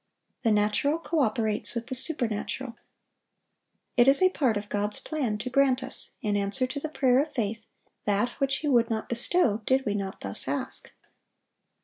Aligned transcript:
The 0.41 0.49
natural 0.51 0.97
co 0.97 1.19
operates 1.19 1.75
with 1.75 1.85
the 1.85 1.93
supernatural. 1.93 2.75
It 3.95 4.07
is 4.07 4.19
a 4.19 4.31
part 4.31 4.57
of 4.57 4.67
God's 4.67 4.99
plan 4.99 5.37
to 5.37 5.49
grant 5.51 5.83
us, 5.83 6.15
in 6.23 6.35
answer 6.35 6.65
to 6.65 6.79
the 6.79 6.89
prayer 6.89 7.21
of 7.21 7.31
faith, 7.35 7.67
that 8.05 8.29
which 8.39 8.55
He 8.55 8.67
would 8.67 8.89
not 8.89 9.09
bestow 9.09 9.61
did 9.67 9.85
we 9.85 9.93
not 9.93 10.21
thus 10.21 10.47
ask. 10.47 10.91